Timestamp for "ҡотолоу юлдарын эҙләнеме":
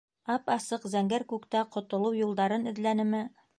1.77-3.25